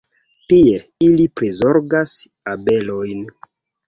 [0.51, 0.77] Tie,
[1.07, 2.13] ili prizorgas
[2.55, 3.21] abelojn.